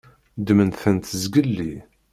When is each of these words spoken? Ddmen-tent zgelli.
Ddmen-tent 0.39 1.11
zgelli. 1.23 1.73